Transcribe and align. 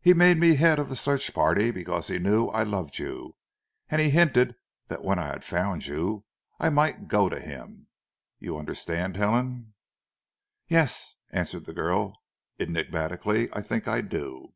"He 0.00 0.12
made 0.12 0.38
me 0.38 0.56
head 0.56 0.80
of 0.80 0.88
the 0.88 0.96
search 0.96 1.32
party, 1.32 1.70
because 1.70 2.08
he 2.08 2.18
knew 2.18 2.48
I 2.48 2.64
loved 2.64 2.98
you, 2.98 3.36
and 3.88 4.00
he 4.00 4.10
hinted 4.10 4.56
that 4.88 5.04
when 5.04 5.20
I 5.20 5.26
had 5.28 5.44
found 5.44 5.86
you 5.86 6.24
I 6.58 6.68
might 6.68 7.06
go 7.06 7.28
to 7.28 7.38
him. 7.38 7.86
You 8.40 8.58
understand, 8.58 9.16
Helen?" 9.16 9.74
"Yes," 10.66 11.14
answered 11.30 11.66
the 11.66 11.72
girl 11.74 12.24
enigmatically. 12.58 13.50
"I 13.52 13.62
think 13.62 13.86
I 13.86 14.00
do." 14.00 14.52